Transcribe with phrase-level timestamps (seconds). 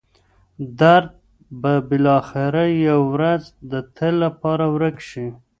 [0.79, 1.09] درد
[1.61, 5.27] به بالاخره یوه ورځ د تل لپاره ورک شي.